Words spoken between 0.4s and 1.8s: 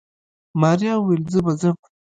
ماريا وويل زه به ځم.